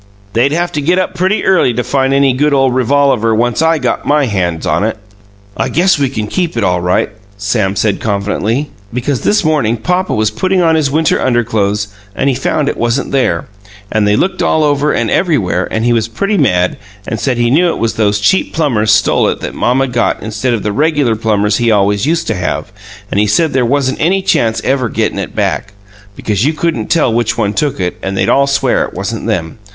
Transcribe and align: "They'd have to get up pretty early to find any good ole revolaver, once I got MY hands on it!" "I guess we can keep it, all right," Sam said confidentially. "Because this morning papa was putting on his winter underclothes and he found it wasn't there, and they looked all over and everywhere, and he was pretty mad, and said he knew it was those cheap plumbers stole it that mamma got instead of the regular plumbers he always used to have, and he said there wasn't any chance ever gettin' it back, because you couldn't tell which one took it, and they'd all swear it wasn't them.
"They'd 0.33 0.51
have 0.51 0.71
to 0.71 0.81
get 0.81 0.97
up 0.97 1.13
pretty 1.13 1.45
early 1.45 1.75
to 1.75 1.83
find 1.83 2.11
any 2.11 2.33
good 2.33 2.55
ole 2.55 2.71
revolaver, 2.71 3.35
once 3.37 3.61
I 3.61 3.77
got 3.77 4.03
MY 4.03 4.25
hands 4.25 4.65
on 4.65 4.83
it!" 4.83 4.97
"I 5.55 5.69
guess 5.69 5.99
we 5.99 6.09
can 6.09 6.25
keep 6.25 6.57
it, 6.57 6.63
all 6.63 6.81
right," 6.81 7.11
Sam 7.37 7.75
said 7.75 7.99
confidentially. 7.99 8.71
"Because 8.91 9.21
this 9.21 9.43
morning 9.43 9.77
papa 9.77 10.15
was 10.15 10.31
putting 10.31 10.59
on 10.59 10.73
his 10.73 10.89
winter 10.89 11.21
underclothes 11.21 11.89
and 12.15 12.29
he 12.29 12.33
found 12.33 12.67
it 12.67 12.77
wasn't 12.77 13.11
there, 13.11 13.45
and 13.91 14.07
they 14.07 14.15
looked 14.15 14.41
all 14.41 14.63
over 14.63 14.91
and 14.91 15.11
everywhere, 15.11 15.67
and 15.69 15.85
he 15.85 15.93
was 15.93 16.07
pretty 16.07 16.35
mad, 16.35 16.79
and 17.07 17.19
said 17.19 17.37
he 17.37 17.51
knew 17.51 17.67
it 17.69 17.77
was 17.77 17.93
those 17.93 18.19
cheap 18.19 18.55
plumbers 18.55 18.91
stole 18.91 19.27
it 19.27 19.39
that 19.41 19.53
mamma 19.53 19.87
got 19.87 20.23
instead 20.23 20.55
of 20.55 20.63
the 20.63 20.71
regular 20.73 21.15
plumbers 21.15 21.57
he 21.57 21.69
always 21.69 22.07
used 22.07 22.25
to 22.25 22.33
have, 22.33 22.71
and 23.11 23.19
he 23.19 23.27
said 23.27 23.53
there 23.53 23.63
wasn't 23.63 24.01
any 24.01 24.23
chance 24.23 24.59
ever 24.63 24.89
gettin' 24.89 25.19
it 25.19 25.35
back, 25.35 25.73
because 26.15 26.43
you 26.43 26.53
couldn't 26.53 26.87
tell 26.87 27.13
which 27.13 27.37
one 27.37 27.53
took 27.53 27.79
it, 27.79 27.99
and 28.01 28.17
they'd 28.17 28.29
all 28.29 28.47
swear 28.47 28.83
it 28.83 28.95
wasn't 28.95 29.27
them. 29.27 29.59